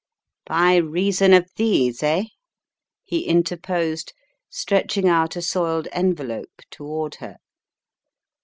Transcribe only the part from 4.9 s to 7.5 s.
ing out a soiled envelope toward her.